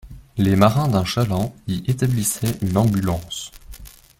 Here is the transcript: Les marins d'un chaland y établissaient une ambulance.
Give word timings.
Les 0.35 0.55
marins 0.55 0.87
d'un 0.87 1.05
chaland 1.05 1.53
y 1.67 1.83
établissaient 1.85 2.57
une 2.63 2.75
ambulance. 2.75 3.51